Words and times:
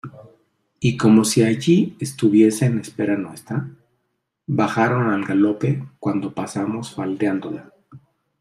y 0.79 0.97
como 0.97 1.23
si 1.23 1.43
allí 1.43 1.95
estuviesen 1.99 2.71
en 2.71 2.79
espera 2.79 3.15
nuestra, 3.17 3.69
bajaron 4.47 5.11
al 5.13 5.23
galope 5.25 5.87
cuando 5.99 6.33
pasamos 6.33 6.95
faldeándola. 6.95 7.71